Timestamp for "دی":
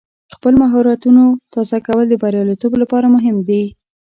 3.49-3.63